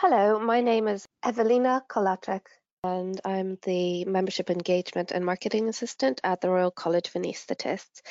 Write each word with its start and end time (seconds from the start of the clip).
Hello, 0.00 0.38
my 0.38 0.60
name 0.60 0.86
is 0.86 1.08
Evelina 1.24 1.82
Kolaczek, 1.90 2.42
and 2.84 3.20
I'm 3.24 3.58
the 3.62 4.04
Membership 4.04 4.48
Engagement 4.48 5.10
and 5.10 5.26
Marketing 5.26 5.68
Assistant 5.68 6.20
at 6.22 6.40
the 6.40 6.50
Royal 6.50 6.70
College 6.70 7.08
of 7.08 7.14
Anaesthetists. 7.14 8.02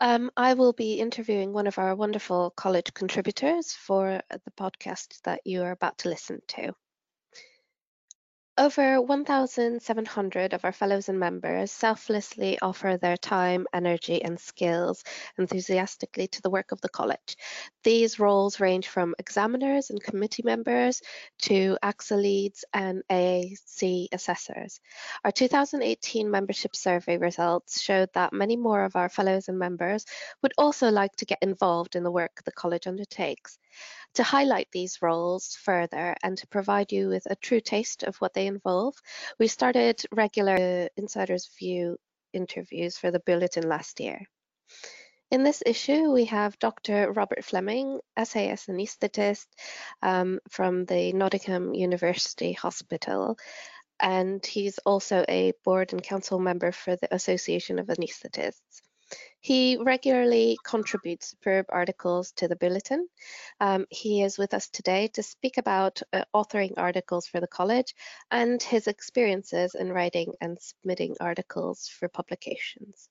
Um, 0.00 0.30
I 0.36 0.54
will 0.54 0.72
be 0.72 1.00
interviewing 1.00 1.52
one 1.52 1.66
of 1.66 1.80
our 1.80 1.96
wonderful 1.96 2.50
college 2.50 2.94
contributors 2.94 3.72
for 3.72 4.20
the 4.30 4.52
podcast 4.56 5.20
that 5.24 5.40
you 5.44 5.64
are 5.64 5.72
about 5.72 5.98
to 5.98 6.10
listen 6.10 6.42
to. 6.46 6.74
Over 8.58 9.00
1,700 9.00 10.52
of 10.52 10.64
our 10.66 10.72
fellows 10.72 11.08
and 11.08 11.18
members 11.18 11.72
selflessly 11.72 12.58
offer 12.60 12.98
their 12.98 13.16
time, 13.16 13.66
energy, 13.72 14.22
and 14.22 14.38
skills 14.38 15.04
enthusiastically 15.38 16.28
to 16.28 16.42
the 16.42 16.50
work 16.50 16.70
of 16.70 16.78
the 16.82 16.90
college. 16.90 17.38
These 17.82 18.18
roles 18.18 18.60
range 18.60 18.88
from 18.88 19.14
examiners 19.18 19.88
and 19.88 20.02
committee 20.02 20.42
members 20.44 21.00
to 21.44 21.78
ACSA 21.82 22.20
leads 22.20 22.62
and 22.74 23.02
AAC 23.10 24.08
assessors. 24.12 24.80
Our 25.24 25.32
2018 25.32 26.30
membership 26.30 26.76
survey 26.76 27.16
results 27.16 27.80
showed 27.80 28.10
that 28.12 28.34
many 28.34 28.56
more 28.58 28.84
of 28.84 28.96
our 28.96 29.08
fellows 29.08 29.48
and 29.48 29.58
members 29.58 30.04
would 30.42 30.52
also 30.58 30.90
like 30.90 31.16
to 31.16 31.24
get 31.24 31.38
involved 31.40 31.96
in 31.96 32.02
the 32.02 32.10
work 32.10 32.42
the 32.44 32.52
college 32.52 32.86
undertakes. 32.86 33.58
To 34.14 34.22
highlight 34.22 34.68
these 34.72 35.00
roles 35.00 35.56
further 35.56 36.14
and 36.22 36.36
to 36.38 36.46
provide 36.46 36.92
you 36.92 37.08
with 37.08 37.26
a 37.26 37.36
true 37.36 37.60
taste 37.60 38.02
of 38.02 38.16
what 38.16 38.34
they 38.34 38.46
involve, 38.46 38.94
we 39.38 39.48
started 39.48 40.02
regular 40.10 40.88
Insider's 40.96 41.50
View 41.58 41.96
interviews 42.32 42.98
for 42.98 43.10
the 43.10 43.20
Bulletin 43.20 43.68
last 43.68 44.00
year. 44.00 44.26
In 45.30 45.44
this 45.44 45.62
issue, 45.64 46.12
we 46.12 46.26
have 46.26 46.58
Dr. 46.58 47.10
Robert 47.10 47.42
Fleming, 47.42 48.00
SAS 48.22 48.66
anaesthetist 48.66 49.46
um, 50.02 50.40
from 50.50 50.84
the 50.84 51.14
Nottingham 51.14 51.72
University 51.72 52.52
Hospital, 52.52 53.38
and 53.98 54.44
he's 54.44 54.76
also 54.78 55.24
a 55.26 55.54
board 55.64 55.94
and 55.94 56.02
council 56.02 56.38
member 56.38 56.70
for 56.70 56.96
the 56.96 57.14
Association 57.14 57.78
of 57.78 57.86
Anaesthetists. 57.86 58.82
He 59.42 59.76
regularly 59.76 60.56
contributes 60.62 61.30
superb 61.30 61.66
articles 61.68 62.30
to 62.36 62.46
the 62.46 62.54
Bulletin. 62.54 63.08
Um, 63.58 63.86
he 63.90 64.22
is 64.22 64.38
with 64.38 64.54
us 64.54 64.68
today 64.68 65.08
to 65.14 65.22
speak 65.24 65.58
about 65.58 66.00
uh, 66.12 66.24
authoring 66.32 66.74
articles 66.76 67.26
for 67.26 67.40
the 67.40 67.48
college 67.48 67.96
and 68.30 68.62
his 68.62 68.86
experiences 68.86 69.74
in 69.74 69.92
writing 69.92 70.32
and 70.40 70.58
submitting 70.60 71.16
articles 71.20 71.88
for 71.88 72.08
publications. 72.08 73.08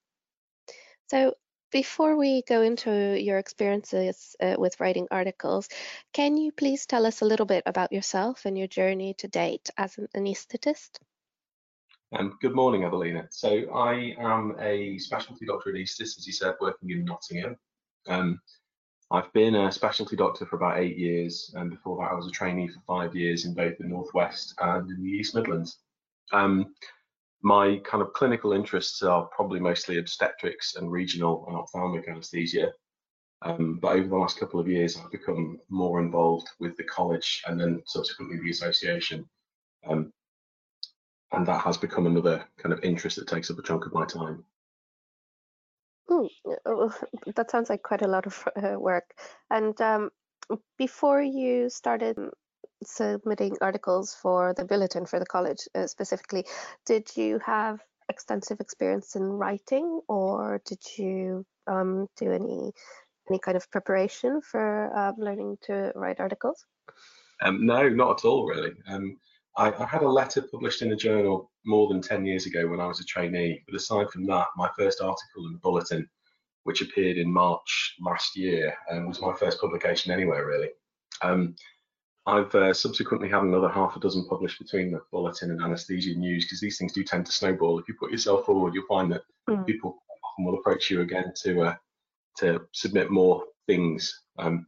So 1.09 1.35
before 1.69 2.15
we 2.15 2.43
go 2.43 2.61
into 2.61 3.21
your 3.21 3.38
experiences 3.38 4.38
uh, 4.41 4.55
with 4.57 4.79
writing 4.79 5.09
articles, 5.11 5.67
can 6.13 6.38
you 6.38 6.53
please 6.53 6.85
tell 6.85 7.05
us 7.05 7.19
a 7.19 7.25
little 7.25 7.45
bit 7.45 7.63
about 7.66 7.91
yourself 7.91 8.45
and 8.45 8.57
your 8.57 8.67
journey 8.67 9.16
to 9.16 9.27
date 9.27 9.69
as 9.77 9.97
an 9.97 10.07
anaesthetist? 10.16 10.91
Um, 12.13 12.37
good 12.41 12.53
morning, 12.53 12.83
Evelina. 12.83 13.25
So 13.31 13.71
I 13.73 14.13
am 14.19 14.57
a 14.59 14.97
specialty 14.97 15.45
doctor 15.45 15.71
anaesthetist, 15.71 16.17
as 16.17 16.27
you 16.27 16.33
said, 16.33 16.55
working 16.59 16.89
in 16.89 17.05
Nottingham. 17.05 17.55
Um, 18.09 18.41
I've 19.11 19.31
been 19.31 19.55
a 19.55 19.71
specialty 19.71 20.17
doctor 20.17 20.45
for 20.45 20.57
about 20.57 20.79
eight 20.79 20.97
years, 20.97 21.53
and 21.55 21.69
before 21.69 21.97
that 21.97 22.11
I 22.11 22.15
was 22.15 22.27
a 22.27 22.31
trainee 22.31 22.67
for 22.67 22.81
five 22.85 23.15
years 23.15 23.45
in 23.45 23.53
both 23.53 23.77
the 23.77 23.85
Northwest 23.85 24.53
and 24.59 24.91
in 24.91 25.01
the 25.01 25.09
East 25.09 25.35
Midlands. 25.35 25.79
Um, 26.33 26.75
my 27.43 27.79
kind 27.85 28.03
of 28.03 28.11
clinical 28.11 28.51
interests 28.51 29.01
are 29.03 29.29
probably 29.33 29.61
mostly 29.61 29.97
obstetrics 29.97 30.75
and 30.75 30.91
regional 30.91 31.45
and 31.47 31.55
ophthalmic 31.55 32.09
anaesthesia. 32.09 32.73
Um, 33.41 33.79
but 33.81 33.95
over 33.95 34.07
the 34.09 34.17
last 34.17 34.37
couple 34.37 34.59
of 34.59 34.67
years, 34.67 34.97
I've 34.97 35.11
become 35.11 35.59
more 35.69 36.01
involved 36.01 36.50
with 36.59 36.75
the 36.75 36.83
college 36.83 37.41
and 37.47 37.57
then 37.57 37.81
subsequently 37.85 38.38
the 38.41 38.51
association. 38.51 39.25
Um, 39.88 40.11
and 41.31 41.46
that 41.47 41.62
has 41.62 41.78
become 41.78 42.06
another 42.06 42.44
kind 42.58 42.74
of 42.74 42.84
interest 42.84 43.18
that 43.18 43.28
takes 43.28 43.50
up 43.50 43.58
a 43.58 43.62
chunk 43.62 43.86
of 43.86 43.94
my 43.94 44.06
time. 44.06 44.44
Mm, 46.09 46.30
that 47.36 47.52
sounds 47.52 47.69
like 47.69 47.84
quite 47.84 48.02
a 48.02 48.08
lot 48.08 48.25
of 48.25 48.47
uh, 48.62 48.80
work. 48.80 49.14
And 49.50 49.80
um, 49.81 50.09
before 50.78 51.22
you 51.22 51.69
started 51.69 52.18
submitting 52.84 53.56
articles 53.62 54.16
for 54.16 54.53
the 54.56 54.66
bulletin 54.66 55.06
for 55.06 55.19
the 55.19 55.25
college 55.25 55.68
uh, 55.75 55.88
specifically, 55.88 56.46
did 56.86 57.09
you 57.16 57.40
have 57.46 57.80
extensive 58.09 58.59
experience 58.59 59.16
in 59.16 59.24
writing, 59.24 60.02
or 60.09 60.62
did 60.66 60.80
you 60.98 61.46
um, 61.68 62.08
do 62.18 62.31
any 62.31 62.72
any 63.30 63.40
kind 63.40 63.56
of 63.56 63.69
preparation 63.72 64.42
for 64.42 64.92
uh, 64.96 65.13
learning 65.18 65.58
to 65.62 65.92
write 65.96 66.19
articles? 66.19 66.66
Um, 67.42 67.66
no, 67.66 67.88
not 67.88 68.19
at 68.19 68.25
all, 68.25 68.46
really. 68.46 68.74
Um, 68.88 69.18
I, 69.57 69.72
I, 69.72 69.85
had 69.85 70.01
a 70.01 70.09
letter 70.09 70.41
published 70.41 70.81
in 70.81 70.91
a 70.91 70.95
journal 70.95 71.51
more 71.66 71.88
than 71.89 72.01
10 72.01 72.25
years 72.25 72.45
ago 72.45 72.67
when 72.67 72.79
I 72.79 72.88
was 72.88 73.00
a 73.00 73.06
trainee, 73.06 73.63
but 73.67 73.75
aside 73.75 74.09
from 74.09 74.25
that, 74.28 74.47
my 74.56 74.69
first 74.78 75.01
article 75.01 75.45
in 75.45 75.53
the 75.53 75.59
Bulletin, 75.59 76.07
which 76.63 76.81
appeared 76.81 77.17
in 77.17 77.31
March 77.31 77.95
last 78.00 78.35
year, 78.35 78.73
um, 78.89 79.07
was 79.07 79.22
my 79.22 79.34
first 79.34 79.59
publication 79.59 80.12
anywhere, 80.12 80.45
really. 80.45 80.69
Um, 81.22 81.56
I've 82.25 82.53
uh, 82.53 82.73
subsequently 82.73 83.29
had 83.29 83.44
another 83.44 83.69
half 83.69 83.95
a 83.95 84.00
dozen 84.00 84.28
published 84.28 84.59
between 84.59 84.91
the 84.91 85.01
Bulletin 85.12 85.51
and 85.51 85.62
Anesthesia 85.62 86.13
News 86.13 86.45
because 86.45 86.62
these 86.62 86.78
things 86.78 86.94
do 86.94 87.03
tend 87.03 87.25
to 87.25 87.31
snowball. 87.31 87.79
If 87.79 87.88
you 87.88 87.95
put 88.00 88.12
yourself 88.12 88.45
forward, 88.45 88.75
you'll 88.75 88.85
find 88.88 89.12
that 89.12 89.23
mm. 89.50 89.66
people 89.66 89.97
often 90.23 90.45
will 90.45 90.59
approach 90.59 90.89
you 90.89 91.01
again 91.01 91.33
to 91.44 91.62
uh, 91.62 91.75
to 92.38 92.62
submit 92.73 93.09
more 93.09 93.44
things, 93.68 94.22
um, 94.38 94.68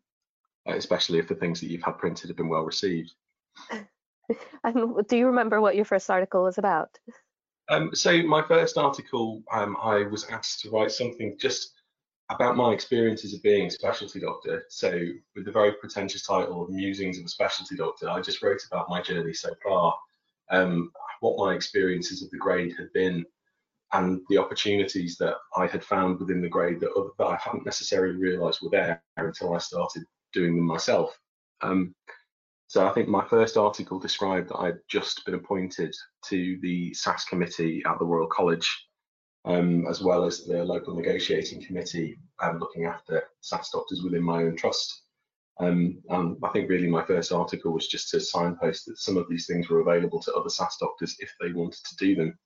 especially 0.65 1.19
if 1.19 1.27
the 1.27 1.35
things 1.35 1.59
that 1.61 1.67
you've 1.67 1.83
had 1.83 1.97
printed 1.99 2.29
have 2.29 2.37
been 2.37 2.49
well 2.49 2.63
received. 2.63 3.13
and 4.63 5.07
do 5.07 5.17
you 5.17 5.27
remember 5.27 5.61
what 5.61 5.75
your 5.75 5.85
first 5.85 6.09
article 6.09 6.43
was 6.43 6.57
about? 6.57 6.97
Um, 7.69 7.95
so 7.95 8.21
my 8.23 8.41
first 8.41 8.77
article, 8.77 9.41
um, 9.51 9.77
I 9.81 10.03
was 10.03 10.25
asked 10.25 10.61
to 10.61 10.69
write 10.69 10.91
something 10.91 11.37
just 11.39 11.73
about 12.29 12.57
my 12.57 12.73
experiences 12.73 13.33
of 13.33 13.43
being 13.43 13.67
a 13.67 13.71
specialty 13.71 14.19
doctor. 14.19 14.65
So 14.69 14.91
with 15.35 15.45
the 15.45 15.51
very 15.51 15.73
pretentious 15.73 16.25
title 16.25 16.63
of 16.63 16.69
Musings 16.69 17.19
of 17.19 17.25
a 17.25 17.29
Specialty 17.29 17.75
Doctor, 17.75 18.09
I 18.09 18.21
just 18.21 18.41
wrote 18.41 18.61
about 18.71 18.89
my 18.89 19.01
journey 19.01 19.33
so 19.33 19.53
far, 19.63 19.95
um, 20.49 20.91
what 21.19 21.37
my 21.37 21.53
experiences 21.53 22.21
of 22.21 22.31
the 22.31 22.37
grade 22.37 22.73
had 22.77 22.91
been, 22.93 23.25
and 23.91 24.21
the 24.29 24.37
opportunities 24.37 25.17
that 25.17 25.35
I 25.55 25.67
had 25.67 25.83
found 25.83 26.19
within 26.19 26.41
the 26.41 26.49
grade 26.49 26.79
that, 26.79 27.11
that 27.17 27.25
I 27.25 27.37
hadn't 27.37 27.65
necessarily 27.65 28.15
realised 28.15 28.61
were 28.61 28.69
there 28.69 29.03
until 29.17 29.53
I 29.53 29.59
started 29.59 30.03
doing 30.33 30.55
them 30.55 30.65
myself. 30.65 31.17
Um, 31.61 31.93
so 32.73 32.87
I 32.87 32.91
think 32.91 33.07
my 33.07 33.23
first 33.27 33.55
article 33.55 33.99
described 33.99 34.49
that 34.49 34.57
I'd 34.57 34.79
just 34.87 35.23
been 35.25 35.35
appointed 35.35 35.93
to 36.25 36.57
the 36.63 36.91
SAS 36.95 37.23
committee 37.23 37.83
at 37.85 37.99
the 37.99 38.05
Royal 38.05 38.25
College, 38.25 38.87
um, 39.45 39.85
as 39.87 40.01
well 40.01 40.25
as 40.25 40.43
the 40.45 40.65
local 40.65 40.95
negotiating 40.95 41.63
committee 41.63 42.17
um, 42.41 42.57
looking 42.57 42.85
after 42.85 43.25
SAS 43.41 43.69
doctors 43.69 44.01
within 44.01 44.23
my 44.23 44.41
own 44.41 44.55
trust. 44.55 45.03
Um, 45.59 46.01
and 46.09 46.35
I 46.41 46.49
think 46.49 46.67
really 46.67 46.87
my 46.87 47.05
first 47.05 47.31
article 47.31 47.71
was 47.73 47.85
just 47.87 48.09
to 48.09 48.19
signpost 48.19 48.87
that 48.87 48.97
some 48.97 49.17
of 49.17 49.29
these 49.29 49.45
things 49.45 49.69
were 49.69 49.81
available 49.81 50.19
to 50.21 50.33
other 50.33 50.49
SAS 50.49 50.77
doctors 50.77 51.15
if 51.19 51.31
they 51.39 51.51
wanted 51.51 51.85
to 51.85 51.95
do 51.97 52.15
them, 52.15 52.39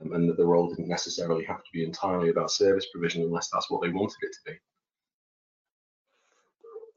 um, 0.00 0.12
and 0.12 0.28
that 0.28 0.38
the 0.38 0.44
role 0.44 0.68
didn't 0.68 0.88
necessarily 0.88 1.44
have 1.44 1.62
to 1.62 1.70
be 1.72 1.84
entirely 1.84 2.30
about 2.30 2.50
service 2.50 2.86
provision 2.92 3.22
unless 3.22 3.48
that's 3.48 3.70
what 3.70 3.80
they 3.80 3.90
wanted 3.90 4.18
it 4.22 4.32
to 4.32 4.50
be. 4.50 4.58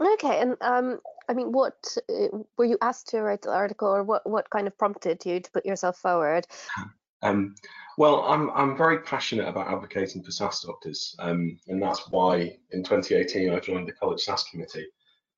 Okay, 0.01 0.39
and 0.41 0.57
um, 0.62 1.00
I 1.29 1.34
mean, 1.34 1.51
what 1.51 1.95
uh, 2.09 2.38
were 2.57 2.66
you 2.66 2.78
asked 2.81 3.09
to 3.09 3.22
write 3.22 3.44
the 3.44 3.51
article, 3.51 3.88
or 3.88 4.03
what 4.03 4.28
what 4.28 4.50
kind 4.50 4.66
of 4.66 4.78
prompted 4.78 5.23
you 5.25 5.39
to 5.39 5.51
put 5.51 5.66
yourself 5.66 5.97
forward? 5.97 6.47
Um, 7.23 7.53
well, 8.00 8.23
I'm 8.23 8.50
I'm 8.50 8.75
very 8.75 8.97
passionate 9.03 9.47
about 9.47 9.72
advocating 9.72 10.23
for 10.23 10.31
SAS 10.31 10.61
doctors, 10.61 11.16
um, 11.20 11.59
and 11.67 11.79
that's 11.79 12.09
why 12.09 12.58
in 12.72 12.84
2018 12.84 13.53
I 13.53 13.59
joined 13.59 13.87
the 13.87 13.91
college 13.91 14.22
SAS 14.22 14.43
committee. 14.49 14.87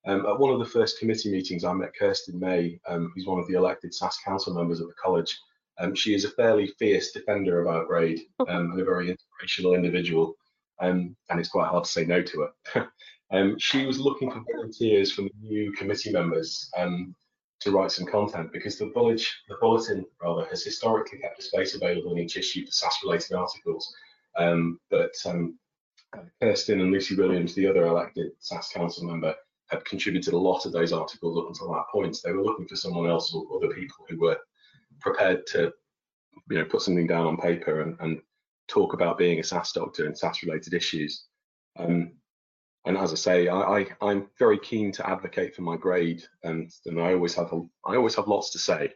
Um, 0.06 0.24
at 0.24 0.38
one 0.38 0.50
of 0.50 0.60
the 0.60 0.64
first 0.64 0.98
committee 0.98 1.30
meetings, 1.30 1.62
I 1.62 1.74
met 1.74 1.94
Kirsten 1.94 2.40
May, 2.40 2.80
um, 2.88 3.12
who's 3.14 3.26
one 3.26 3.38
of 3.38 3.46
the 3.48 3.54
elected 3.58 3.92
SAS 3.92 4.18
council 4.24 4.54
members 4.54 4.80
of 4.80 4.88
the 4.88 4.94
college. 4.94 5.38
Um, 5.78 5.94
she 5.94 6.14
is 6.14 6.24
a 6.24 6.30
fairly 6.30 6.68
fierce 6.78 7.12
defender 7.12 7.60
of 7.60 7.68
our 7.68 7.84
grade 7.84 8.20
um, 8.48 8.72
and 8.72 8.80
a 8.80 8.84
very 8.86 9.10
inspirational 9.10 9.74
individual, 9.74 10.36
um, 10.80 11.14
and 11.28 11.38
it's 11.38 11.50
quite 11.50 11.68
hard 11.68 11.84
to 11.84 11.90
say 11.90 12.06
no 12.06 12.22
to 12.22 12.48
her. 12.72 12.90
Um, 13.34 13.58
she 13.58 13.84
was 13.84 13.98
looking 13.98 14.30
for 14.30 14.44
volunteers 14.52 15.10
from 15.10 15.24
the 15.24 15.48
new 15.48 15.72
committee 15.72 16.12
members 16.12 16.70
um, 16.76 17.16
to 17.60 17.72
write 17.72 17.90
some 17.90 18.06
content 18.06 18.52
because 18.52 18.78
the, 18.78 18.84
the 18.84 19.56
bulletin 19.60 20.06
rather 20.22 20.44
has 20.46 20.62
historically 20.62 21.18
kept 21.18 21.40
a 21.40 21.42
space 21.42 21.74
available 21.74 22.12
in 22.12 22.18
each 22.18 22.36
issue 22.36 22.64
for 22.64 22.70
SAS-related 22.70 23.34
articles. 23.34 23.92
Um, 24.36 24.78
but 24.88 25.14
um, 25.26 25.58
Kirsten 26.40 26.80
and 26.80 26.92
Lucy 26.92 27.16
Williams, 27.16 27.54
the 27.54 27.66
other 27.66 27.86
elected 27.86 28.30
SAS 28.38 28.68
council 28.68 29.04
member, 29.04 29.34
had 29.66 29.84
contributed 29.84 30.34
a 30.34 30.38
lot 30.38 30.64
of 30.64 30.70
those 30.70 30.92
articles 30.92 31.36
up 31.36 31.48
until 31.48 31.72
that 31.72 31.88
point. 31.90 32.16
They 32.22 32.32
were 32.32 32.44
looking 32.44 32.68
for 32.68 32.76
someone 32.76 33.10
else 33.10 33.34
or 33.34 33.44
other 33.56 33.74
people 33.74 34.06
who 34.08 34.20
were 34.20 34.38
prepared 35.00 35.44
to, 35.48 35.72
you 36.50 36.58
know, 36.58 36.64
put 36.66 36.82
something 36.82 37.08
down 37.08 37.26
on 37.26 37.36
paper 37.36 37.80
and, 37.80 37.96
and 37.98 38.20
talk 38.68 38.92
about 38.92 39.18
being 39.18 39.40
a 39.40 39.42
SAS 39.42 39.72
doctor 39.72 40.06
and 40.06 40.16
SAS-related 40.16 40.72
issues. 40.72 41.24
Um, 41.76 42.12
and 42.84 42.96
as 42.98 43.12
I 43.12 43.16
say, 43.16 43.48
I, 43.48 43.86
I 44.00 44.10
am 44.12 44.28
very 44.38 44.58
keen 44.58 44.92
to 44.92 45.08
advocate 45.08 45.54
for 45.54 45.62
my 45.62 45.76
grade, 45.76 46.22
and 46.42 46.70
and 46.86 47.00
I 47.00 47.14
always 47.14 47.34
have 47.34 47.52
a, 47.52 47.62
I 47.86 47.96
always 47.96 48.14
have 48.16 48.28
lots 48.28 48.50
to 48.50 48.58
say. 48.58 48.92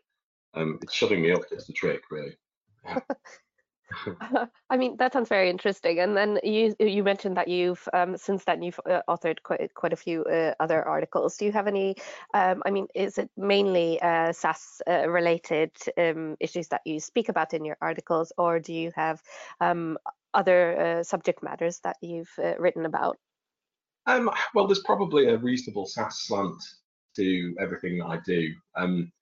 Um, 0.54 0.78
it's 0.82 0.94
shutting 0.94 1.22
me 1.22 1.32
up 1.32 1.42
is 1.50 1.66
the 1.66 1.72
trick, 1.72 2.02
really. 2.10 2.36
I 4.70 4.76
mean, 4.76 4.96
that 4.98 5.12
sounds 5.12 5.28
very 5.28 5.48
interesting. 5.48 5.98
And 6.00 6.16
then 6.16 6.38
you 6.42 6.74
you 6.78 7.02
mentioned 7.02 7.36
that 7.38 7.48
you've 7.48 7.88
um, 7.92 8.16
since 8.16 8.44
then 8.44 8.62
you've 8.62 8.80
uh, 8.84 9.00
authored 9.08 9.42
quite 9.42 9.72
quite 9.74 9.92
a 9.92 9.96
few 9.96 10.24
uh, 10.24 10.54
other 10.60 10.86
articles. 10.86 11.36
Do 11.36 11.46
you 11.46 11.52
have 11.52 11.66
any? 11.66 11.96
Um, 12.34 12.62
I 12.66 12.70
mean, 12.70 12.88
is 12.94 13.16
it 13.18 13.30
mainly 13.36 14.00
uh, 14.02 14.32
SAS 14.32 14.82
uh, 14.86 15.08
related 15.08 15.70
um, 15.96 16.36
issues 16.40 16.68
that 16.68 16.82
you 16.84 17.00
speak 17.00 17.28
about 17.30 17.54
in 17.54 17.64
your 17.64 17.78
articles, 17.80 18.32
or 18.36 18.60
do 18.60 18.74
you 18.74 18.92
have 18.94 19.22
um, 19.60 19.96
other 20.34 20.78
uh, 20.78 21.02
subject 21.02 21.42
matters 21.42 21.80
that 21.80 21.96
you've 22.02 22.32
uh, 22.38 22.54
written 22.58 22.84
about? 22.84 23.16
Um, 24.08 24.30
well, 24.54 24.66
there's 24.66 24.82
probably 24.84 25.28
a 25.28 25.36
reasonable 25.36 25.86
SAS 25.86 26.22
slant 26.22 26.62
to 27.16 27.54
everything 27.60 27.98
that 27.98 28.06
I 28.06 28.18
do. 28.26 28.52
Um, 28.74 29.12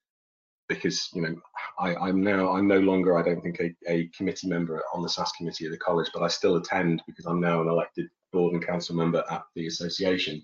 because 0.68 1.08
you 1.14 1.22
know 1.22 1.34
I, 1.78 2.08
am 2.08 2.22
now 2.22 2.50
I'm 2.52 2.66
no 2.66 2.78
longer 2.80 3.16
I 3.16 3.22
don't 3.22 3.40
think 3.40 3.60
a, 3.60 3.74
a, 3.88 4.08
committee 4.08 4.48
member 4.48 4.82
on 4.92 5.02
the 5.02 5.08
SAS 5.08 5.32
committee 5.32 5.66
of 5.66 5.72
the 5.72 5.78
college, 5.78 6.10
but 6.12 6.22
I 6.22 6.28
still 6.28 6.56
attend 6.56 7.02
because 7.06 7.26
I'm 7.26 7.40
now 7.40 7.60
an 7.60 7.68
elected 7.68 8.08
board 8.32 8.52
and 8.52 8.66
council 8.66 8.96
member 8.96 9.22
at 9.30 9.44
the 9.54 9.66
association. 9.66 10.42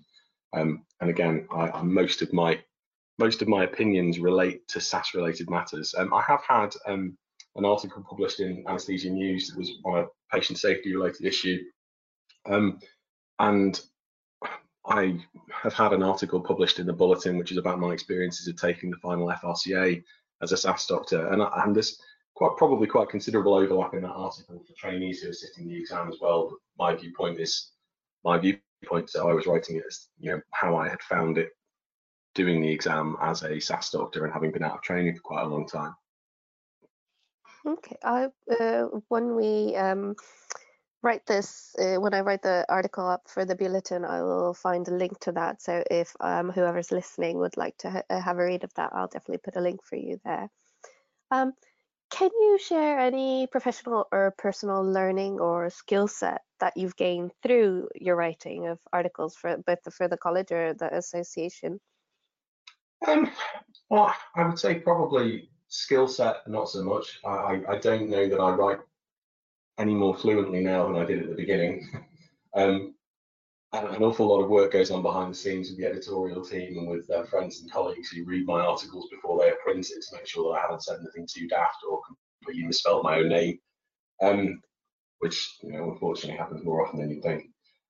Um, 0.55 0.85
and 1.01 1.09
again, 1.09 1.47
I, 1.51 1.81
most 1.81 2.21
of 2.21 2.31
my 2.31 2.61
most 3.19 3.41
of 3.41 3.47
my 3.47 3.63
opinions 3.63 4.19
relate 4.19 4.67
to 4.69 4.81
SAS 4.81 5.13
related 5.13 5.49
matters. 5.49 5.93
Um, 5.97 6.13
I 6.13 6.21
have 6.21 6.41
had 6.47 6.73
um, 6.87 7.17
an 7.55 7.65
article 7.65 8.03
published 8.07 8.39
in 8.39 8.63
Anaesthesia 8.67 9.09
News 9.09 9.49
that 9.49 9.57
was 9.57 9.71
on 9.85 9.99
a 9.99 10.07
patient 10.31 10.57
safety 10.57 10.95
related 10.95 11.25
issue, 11.25 11.59
um, 12.49 12.79
and 13.39 13.79
I 14.85 15.17
have 15.51 15.73
had 15.73 15.93
an 15.93 16.03
article 16.03 16.41
published 16.41 16.79
in 16.79 16.85
the 16.85 16.93
bulletin, 16.93 17.37
which 17.37 17.51
is 17.51 17.57
about 17.57 17.79
my 17.79 17.93
experiences 17.93 18.47
of 18.47 18.57
taking 18.57 18.91
the 18.91 18.97
final 18.97 19.27
FRCA 19.27 20.03
as 20.41 20.51
a 20.51 20.57
SAS 20.57 20.87
doctor, 20.87 21.27
and, 21.27 21.41
and 21.41 21.75
there's 21.75 21.97
quite 22.35 22.57
probably 22.57 22.87
quite 22.87 23.09
considerable 23.09 23.53
overlap 23.53 23.93
in 23.93 24.01
that 24.01 24.09
article 24.09 24.63
for 24.67 24.73
trainees 24.77 25.21
who 25.21 25.29
are 25.29 25.33
sitting 25.33 25.67
the 25.67 25.79
exam 25.79 26.09
as 26.09 26.17
well. 26.19 26.57
My 26.77 26.95
viewpoint 26.95 27.39
is 27.39 27.71
my 28.23 28.37
viewpoint. 28.37 29.09
So 29.09 29.29
I 29.29 29.33
was 29.33 29.45
writing 29.45 29.77
it 29.77 29.83
as 29.87 30.09
you 30.19 30.31
know 30.31 30.41
how 30.51 30.75
I 30.75 30.89
had 30.89 31.01
found 31.01 31.37
it 31.37 31.51
doing 32.35 32.61
the 32.61 32.71
exam 32.71 33.15
as 33.21 33.43
a 33.43 33.59
SAS 33.59 33.91
doctor 33.91 34.25
and 34.25 34.33
having 34.33 34.51
been 34.51 34.63
out 34.63 34.75
of 34.75 34.81
training 34.81 35.15
for 35.15 35.21
quite 35.21 35.43
a 35.43 35.47
long 35.47 35.67
time. 35.67 35.95
Okay, 37.65 37.95
I 38.03 38.27
uh, 38.59 38.87
when 39.07 39.35
we 39.35 39.75
um, 39.75 40.15
write 41.03 41.25
this, 41.25 41.75
uh, 41.77 41.99
when 41.99 42.13
I 42.13 42.21
write 42.21 42.41
the 42.41 42.65
article 42.69 43.07
up 43.07 43.23
for 43.27 43.45
the 43.45 43.55
bulletin, 43.55 44.05
I 44.05 44.23
will 44.23 44.53
find 44.53 44.87
a 44.87 44.91
link 44.91 45.19
to 45.21 45.33
that. 45.33 45.61
So 45.61 45.83
if 45.91 46.15
um, 46.21 46.49
whoever's 46.49 46.91
listening 46.91 47.37
would 47.39 47.57
like 47.57 47.77
to 47.79 47.91
ha 47.91 48.01
uh, 48.09 48.21
have 48.21 48.39
a 48.39 48.45
read 48.45 48.63
of 48.63 48.73
that, 48.75 48.91
I'll 48.93 49.07
definitely 49.07 49.43
put 49.43 49.57
a 49.57 49.61
link 49.61 49.83
for 49.83 49.97
you 49.97 50.19
there. 50.23 50.49
Um, 51.29 51.53
can 52.09 52.29
you 52.31 52.57
share 52.59 52.99
any 52.99 53.47
professional 53.47 54.07
or 54.11 54.33
personal 54.37 54.83
learning 54.83 55.39
or 55.39 55.69
skill 55.69 56.07
set 56.07 56.41
that 56.59 56.77
you've 56.77 56.95
gained 56.95 57.31
through 57.41 57.89
your 57.95 58.15
writing 58.15 58.67
of 58.67 58.79
articles 58.93 59.35
for 59.35 59.57
both 59.57 59.81
the, 59.83 59.91
for 59.91 60.07
the 60.07 60.17
college 60.17 60.51
or 60.51 60.73
the 60.73 60.95
association? 60.95 61.79
Um, 63.07 63.29
well, 63.89 64.13
I 64.35 64.45
would 64.45 64.59
say 64.59 64.75
probably 64.75 65.49
skill 65.67 66.07
set, 66.07 66.47
not 66.47 66.69
so 66.69 66.83
much. 66.83 67.19
I, 67.25 67.61
I 67.67 67.77
don't 67.77 68.09
know 68.09 68.29
that 68.29 68.39
I 68.39 68.51
write 68.51 68.79
any 69.77 69.93
more 69.93 70.15
fluently 70.15 70.61
now 70.61 70.87
than 70.87 71.01
I 71.01 71.05
did 71.05 71.21
at 71.23 71.29
the 71.29 71.35
beginning. 71.35 71.89
um, 72.55 72.93
an 73.73 74.03
awful 74.03 74.27
lot 74.27 74.43
of 74.43 74.49
work 74.49 74.71
goes 74.71 74.91
on 74.91 75.01
behind 75.01 75.33
the 75.33 75.37
scenes 75.37 75.69
with 75.69 75.79
the 75.79 75.85
editorial 75.85 76.45
team 76.45 76.77
and 76.77 76.87
with 76.87 77.09
uh, 77.09 77.23
friends 77.23 77.61
and 77.61 77.71
colleagues 77.71 78.09
who 78.09 78.23
read 78.23 78.45
my 78.45 78.61
articles 78.61 79.07
before 79.09 79.39
they 79.39 79.49
are 79.49 79.57
printed 79.63 80.01
to 80.01 80.15
make 80.15 80.27
sure 80.27 80.53
that 80.53 80.59
I 80.59 80.61
haven't 80.61 80.83
said 80.83 80.99
anything 80.99 81.27
too 81.27 81.47
daft 81.47 81.77
or 81.89 82.01
completely 82.05 82.67
misspelled 82.67 83.03
my 83.03 83.17
own 83.17 83.29
name, 83.29 83.59
um, 84.21 84.61
which 85.19 85.57
you 85.63 85.71
know 85.71 85.91
unfortunately 85.91 86.37
happens 86.37 86.63
more 86.63 86.85
often 86.85 86.99
than 86.99 87.09
you 87.09 87.21
think. 87.21 87.45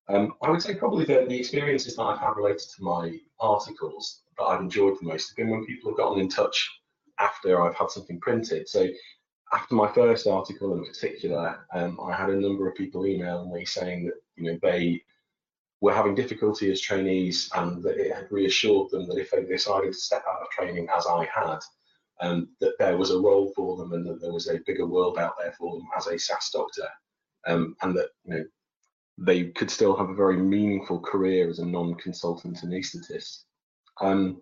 Um, 0.08 0.34
I 0.42 0.50
would 0.50 0.62
say 0.62 0.76
probably 0.76 1.06
the, 1.06 1.26
the 1.28 1.38
experiences 1.38 1.96
that 1.96 2.04
I've 2.04 2.20
had 2.20 2.36
related 2.38 2.68
to 2.78 2.84
my 2.84 3.18
articles 3.40 4.22
that 4.38 4.44
I've 4.44 4.62
enjoyed 4.62 4.98
the 5.00 5.08
most 5.08 5.30
have 5.30 5.38
been 5.38 5.50
when 5.50 5.66
people 5.66 5.92
have 5.92 5.98
gotten 5.98 6.22
in 6.22 6.30
touch 6.30 6.70
after 7.20 7.62
I've 7.62 7.76
had 7.76 7.90
something 7.90 8.20
printed. 8.20 8.68
So 8.68 8.88
after 9.54 9.76
my 9.76 9.92
first 9.92 10.28
article 10.28 10.74
in 10.74 10.86
particular, 10.86 11.66
um, 11.74 12.00
I 12.04 12.16
had 12.16 12.30
a 12.30 12.40
number 12.40 12.68
of 12.68 12.76
people 12.76 13.06
email 13.06 13.50
me 13.50 13.66
saying 13.66 14.06
that 14.06 14.16
you 14.36 14.44
know 14.44 14.60
they 14.62 15.02
were 15.80 15.94
having 15.94 16.16
difficulty 16.16 16.72
as 16.72 16.82
trainees 16.82 17.50
and 17.56 17.84
that 17.84 17.98
it 17.98 18.16
had 18.16 18.32
reassured 18.32 18.90
them 18.90 19.08
that 19.08 19.18
if 19.18 19.32
they 19.32 19.44
decided 19.44 19.94
to 19.94 20.00
step 20.00 20.24
out 20.28 20.42
of 20.42 20.50
training 20.50 20.88
as 20.96 21.06
I 21.06 21.26
had, 21.26 21.60
um, 22.22 22.50
that 22.62 22.74
there 22.80 22.98
was 22.98 23.12
a 23.12 23.20
role 23.20 23.52
for 23.56 23.78
them 23.78 23.94
and 23.94 24.08
that 24.08 24.22
there 24.22 24.32
was 24.34 24.48
a 24.48 24.62
bigger 24.66 24.88
world 24.88 25.18
out 25.20 25.34
there 25.40 25.54
for 25.58 25.78
them 25.78 25.88
as 25.96 26.08
a 26.08 26.18
SAS 26.18 26.50
doctor, 26.52 26.88
um, 27.48 27.76
and 27.82 27.96
that 27.96 28.10
you 28.26 28.34
know 28.34 28.44
they 29.20 29.46
could 29.52 29.70
still 29.70 29.96
have 29.96 30.10
a 30.10 30.16
very 30.16 30.38
meaningful 30.38 31.00
career 31.00 31.48
as 31.48 31.60
a 31.60 31.66
non-consultant 31.66 32.58
anaesthetist. 32.64 33.44
Um, 34.02 34.42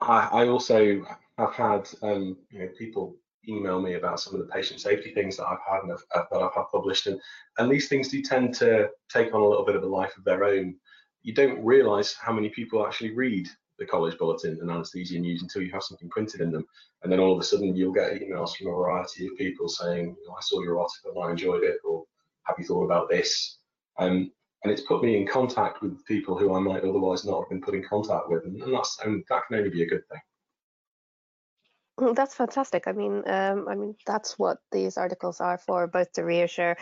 I, 0.00 0.28
I, 0.30 0.48
also 0.48 1.04
have 1.36 1.54
had 1.54 1.88
um, 2.02 2.36
you 2.50 2.60
know 2.60 2.68
people 2.78 3.16
email 3.48 3.80
me 3.80 3.94
about 3.94 4.20
some 4.20 4.34
of 4.34 4.40
the 4.40 4.52
patient 4.52 4.80
safety 4.80 5.12
things 5.12 5.36
that 5.36 5.46
I've 5.46 5.58
had 5.68 5.82
and 5.82 5.92
uh, 5.92 6.22
that 6.30 6.42
I've 6.42 6.54
had 6.54 6.64
published. 6.70 7.06
And, 7.06 7.20
and 7.58 7.70
these 7.70 7.88
things 7.88 8.08
do 8.08 8.22
tend 8.22 8.54
to 8.56 8.88
take 9.08 9.34
on 9.34 9.40
a 9.40 9.48
little 9.48 9.64
bit 9.64 9.76
of 9.76 9.82
a 9.82 9.86
life 9.86 10.16
of 10.16 10.24
their 10.24 10.44
own. 10.44 10.76
You 11.22 11.34
don't 11.34 11.64
realize 11.64 12.14
how 12.14 12.32
many 12.32 12.48
people 12.50 12.86
actually 12.86 13.14
read 13.14 13.48
the 13.78 13.86
college 13.86 14.16
bulletin 14.18 14.58
and 14.60 14.70
anesthesia 14.70 15.18
news 15.18 15.42
until 15.42 15.62
you 15.62 15.72
have 15.72 15.82
something 15.82 16.08
printed 16.08 16.40
in 16.40 16.50
them. 16.50 16.64
And 17.02 17.12
then 17.12 17.20
all 17.20 17.32
of 17.32 17.40
a 17.40 17.44
sudden 17.44 17.76
you'll 17.76 17.92
get 17.92 18.12
emails 18.12 18.56
from 18.56 18.68
a 18.68 18.70
variety 18.70 19.26
of 19.26 19.36
people 19.36 19.68
saying, 19.68 20.16
I 20.30 20.40
saw 20.40 20.62
your 20.62 20.80
article 20.80 21.12
and 21.14 21.24
I 21.24 21.30
enjoyed 21.30 21.62
it, 21.62 21.76
or 21.84 22.04
have 22.44 22.56
you 22.58 22.64
thought 22.64 22.84
about 22.84 23.08
this? 23.08 23.58
Um, 23.98 24.32
and 24.64 24.72
it's 24.72 24.82
put 24.82 25.02
me 25.02 25.16
in 25.16 25.26
contact 25.26 25.82
with 25.82 26.04
people 26.06 26.36
who 26.36 26.54
I 26.54 26.60
might 26.60 26.82
otherwise 26.82 27.24
not 27.24 27.40
have 27.40 27.50
been 27.50 27.60
put 27.60 27.74
in 27.74 27.84
contact 27.84 28.28
with. 28.28 28.44
And, 28.44 28.60
and 28.62 28.74
that 28.74 29.42
can 29.46 29.58
only 29.58 29.70
be 29.70 29.82
a 29.82 29.86
good 29.86 30.08
thing. 30.08 30.20
That's 31.98 32.34
fantastic. 32.34 32.84
I 32.86 32.92
mean, 32.92 33.22
um, 33.26 33.68
I 33.68 33.74
mean 33.74 33.94
that's 34.06 34.38
what 34.38 34.58
these 34.70 34.98
articles 34.98 35.40
are 35.40 35.58
for, 35.58 35.86
both 35.86 36.12
to 36.12 36.24
reassure, 36.24 36.76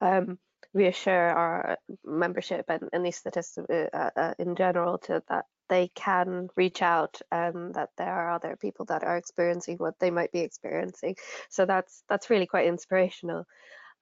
um, 0.00 0.38
reassure 0.74 1.30
our 1.30 1.78
membership 2.04 2.66
and, 2.68 2.88
and 2.92 3.04
these 3.04 3.16
statistics 3.16 3.70
uh, 3.70 3.96
uh, 3.96 4.10
uh, 4.14 4.34
in 4.38 4.56
general 4.56 4.98
to 4.98 5.22
that 5.28 5.46
they 5.68 5.88
can 5.94 6.48
reach 6.56 6.82
out 6.82 7.20
and 7.30 7.74
that 7.74 7.90
there 7.96 8.12
are 8.12 8.30
other 8.30 8.56
people 8.60 8.84
that 8.86 9.04
are 9.04 9.16
experiencing 9.16 9.76
what 9.78 9.94
they 10.00 10.10
might 10.10 10.32
be 10.32 10.40
experiencing. 10.40 11.16
So 11.48 11.64
that's 11.64 12.02
that's 12.08 12.30
really 12.30 12.46
quite 12.46 12.66
inspirational. 12.66 13.44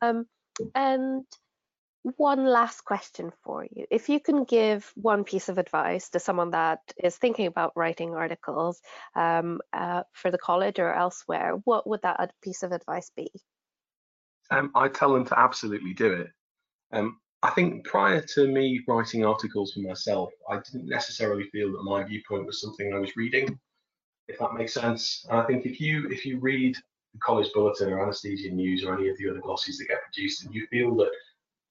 Um, 0.03 0.27
and 0.75 1.25
one 2.17 2.47
last 2.47 2.85
question 2.85 3.33
for 3.43 3.67
you. 3.69 3.87
If 3.91 4.09
you 4.09 4.21
can 4.21 4.45
give 4.45 4.91
one 4.95 5.25
piece 5.25 5.49
of 5.49 5.59
advice 5.59 6.11
to 6.11 6.21
someone 6.21 6.53
that 6.53 6.79
is 7.03 7.17
thinking 7.17 7.47
about 7.47 7.73
writing 7.75 8.15
articles 8.15 8.81
um, 9.17 9.61
uh, 9.73 10.05
for 10.13 10.31
the 10.31 10.39
college 10.39 10.79
or 10.79 10.93
elsewhere, 10.93 11.55
what 11.65 11.87
would 11.89 12.03
that 12.03 12.33
piece 12.43 12.63
of 12.63 12.71
advice 12.71 13.11
be? 13.17 13.29
Um, 14.51 14.71
I 14.77 14.89
tell 14.89 15.13
them 15.13 15.25
to 15.27 15.39
absolutely 15.39 15.95
do 15.95 16.13
it. 16.13 16.29
Um, 16.93 17.19
I 17.43 17.51
think 17.51 17.85
prior 17.85 18.21
to 18.35 18.47
me 18.47 18.81
writing 18.87 19.25
articles 19.25 19.73
for 19.73 19.81
myself, 19.81 20.31
I 20.49 20.61
didn't 20.61 20.89
necessarily 20.89 21.45
feel 21.51 21.73
that 21.73 21.83
my 21.83 22.05
viewpoint 22.05 22.47
was 22.47 22.61
something 22.61 22.93
I 22.95 22.99
was 22.99 23.17
reading, 23.17 23.59
if 24.29 24.39
that 24.39 24.55
makes 24.55 24.75
sense. 24.75 25.27
And 25.29 25.41
I 25.41 25.45
think 25.45 25.67
if 25.67 25.81
you 25.81 26.09
if 26.11 26.25
you 26.25 26.39
read 26.39 26.77
the 26.77 27.19
college 27.21 27.51
bulletin 27.53 27.93
or 27.93 28.03
anesthesia 28.03 28.51
news 28.51 28.85
or 28.85 28.95
any 28.95 29.09
of 29.09 29.19
the 29.19 29.29
other 29.29 29.41
glossies 29.41 29.79
that 29.79 29.89
get 29.89 30.03
produced, 30.03 30.45
and 30.45 30.55
you 30.55 30.67
feel 30.69 30.95
that 30.97 31.11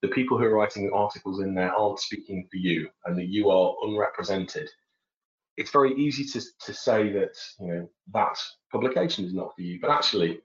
the 0.06 0.14
people 0.14 0.38
who 0.38 0.44
are 0.46 0.56
writing 0.56 0.92
articles 0.94 1.42
in 1.42 1.56
there 1.56 1.74
aren't 1.74 2.00
speaking 2.00 2.48
for 2.52 2.58
you 2.58 2.88
and 3.06 3.18
that 3.18 3.28
you 3.28 3.50
are 3.50 3.76
unrepresented, 3.84 4.70
it's 5.58 5.72
very 5.72 5.96
easy 5.96 6.24
to, 6.26 6.46
to 6.60 6.74
say 6.74 7.12
that 7.12 7.36
you 7.60 7.68
know 7.68 7.90
that 8.14 8.38
publication 8.72 9.26
is 9.26 9.34
not 9.34 9.56
for 9.56 9.62
you. 9.62 9.80
But 9.82 9.90
actually, 9.90 10.42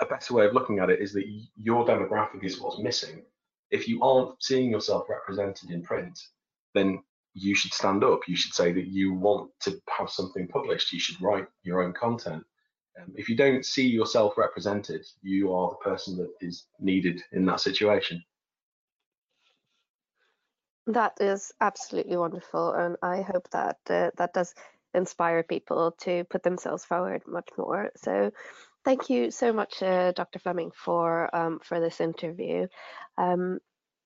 a 0.00 0.06
better 0.06 0.34
way 0.34 0.46
of 0.46 0.54
looking 0.54 0.80
at 0.80 0.90
it 0.90 1.00
is 1.00 1.12
that 1.12 1.24
your 1.56 1.86
demographic 1.86 2.42
is 2.42 2.60
what's 2.60 2.80
missing. 2.80 3.22
If 3.70 3.86
you 3.86 4.02
aren't 4.02 4.42
seeing 4.42 4.70
yourself 4.70 5.06
represented 5.08 5.70
in 5.70 5.82
print, 5.82 6.18
then 6.74 7.02
you 7.34 7.54
should 7.54 7.74
stand 7.74 8.02
up. 8.02 8.20
You 8.26 8.36
should 8.36 8.54
say 8.54 8.72
that 8.72 8.86
you 8.86 9.14
want 9.14 9.50
to 9.60 9.80
have 9.96 10.10
something 10.10 10.48
published. 10.48 10.92
You 10.92 11.00
should 11.00 11.20
write 11.20 11.46
your 11.62 11.82
own 11.82 11.92
content. 11.92 12.42
Um, 13.00 13.12
if 13.14 13.28
you 13.28 13.36
don't 13.36 13.64
see 13.64 13.86
yourself 13.86 14.36
represented, 14.36 15.04
you 15.22 15.52
are 15.52 15.70
the 15.70 15.90
person 15.90 16.16
that 16.16 16.30
is 16.40 16.64
needed 16.80 17.22
in 17.32 17.44
that 17.46 17.60
situation. 17.60 18.24
That 20.86 21.14
is 21.20 21.52
absolutely 21.60 22.16
wonderful, 22.16 22.72
and 22.72 22.96
I 23.02 23.22
hope 23.22 23.50
that 23.50 23.78
uh, 23.90 24.10
that 24.18 24.32
does 24.34 24.54
inspire 24.94 25.42
people 25.42 25.92
to 26.02 26.24
put 26.24 26.42
themselves 26.44 26.84
forward 26.84 27.22
much 27.26 27.48
more. 27.58 27.90
So, 27.96 28.30
thank 28.84 29.10
you 29.10 29.30
so 29.32 29.52
much, 29.52 29.82
uh, 29.82 30.12
Dr. 30.12 30.38
Fleming, 30.38 30.70
for 30.72 31.34
um, 31.34 31.58
for 31.64 31.80
this 31.80 32.00
interview. 32.00 32.68
Um, 33.18 33.58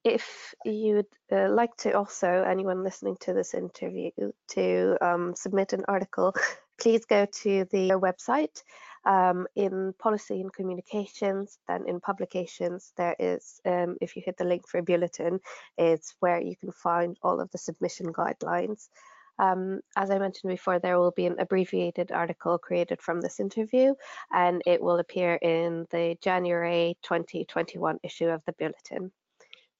if 0.04 0.54
you'd 0.64 1.06
uh, 1.30 1.50
like 1.50 1.76
to 1.78 1.92
also, 1.92 2.28
anyone 2.28 2.82
listening 2.82 3.16
to 3.20 3.34
this 3.34 3.52
interview, 3.52 4.10
to 4.52 4.96
um, 5.02 5.34
submit 5.37 5.75
an 5.75 5.84
article, 5.87 6.34
please 6.80 7.04
go 7.04 7.26
to 7.26 7.66
the 7.70 7.90
website. 7.90 8.62
Um, 9.06 9.46
in 9.56 9.94
policy 9.99 10.42
and 10.42 10.52
communications, 10.52 11.58
then 11.66 11.88
in 11.88 12.00
publications, 12.00 12.92
there 12.99 13.16
is, 13.18 13.58
um, 13.64 13.96
if 14.02 14.14
you 14.14 14.22
hit 14.22 14.37
the 14.37 14.44
link 14.44 14.68
for 14.68 14.82
bulletin, 14.82 15.40
it's 15.78 16.14
where 16.20 16.38
you 16.38 16.54
can 16.54 16.70
find 16.70 17.16
all 17.22 17.40
of 17.40 17.50
the 17.50 17.56
submission 17.56 18.12
guidelines. 18.12 18.88
Um, 19.38 19.80
as 19.96 20.10
I 20.10 20.18
mentioned 20.18 20.50
before, 20.50 20.78
there 20.78 20.99
will 20.99 21.12
be 21.12 21.25
an 21.25 21.38
abbreviated 21.38 22.12
article 22.12 22.58
created 22.58 23.00
from 23.00 23.22
this 23.22 23.40
interview, 23.40 23.94
and 24.30 24.60
it 24.66 24.82
will 24.82 24.99
appear 24.99 25.37
in 25.37 25.87
the 25.90 26.18
January 26.20 26.99
2021 27.02 28.00
issue 28.02 28.28
of 28.28 28.42
the 28.44 28.52
Bulletin. 28.52 29.10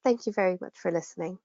Thank 0.03 0.25
you 0.25 0.33
very 0.33 0.57
much 0.63 0.79
for 0.79 0.91
listening. 0.91 1.39